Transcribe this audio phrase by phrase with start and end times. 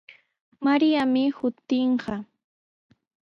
[0.65, 2.15] Mariami shutinqa.